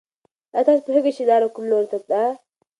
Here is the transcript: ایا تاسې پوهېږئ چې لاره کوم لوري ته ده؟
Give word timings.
ایا 0.55 0.65
تاسې 0.65 0.81
پوهېږئ 0.85 1.11
چې 1.17 1.23
لاره 1.29 1.47
کوم 1.55 1.65
لوري 1.71 1.87
ته 1.91 1.97
ده؟ 2.09 2.23